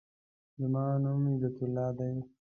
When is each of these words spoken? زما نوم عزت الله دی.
زما 0.59 0.83
نوم 1.03 1.23
عزت 1.33 1.57
الله 1.65 1.89
دی. 1.97 2.09